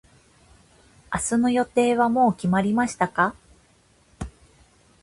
[1.13, 3.35] 明日の予定はもう決まりましたか。